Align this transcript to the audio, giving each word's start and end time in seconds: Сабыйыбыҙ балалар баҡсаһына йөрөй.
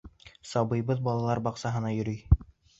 Сабыйыбыҙ 0.51 1.03
балалар 1.09 1.43
баҡсаһына 1.51 1.95
йөрөй. 2.01 2.45